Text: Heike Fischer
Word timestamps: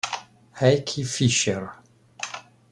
Heike 0.59 1.05
Fischer 1.05 1.69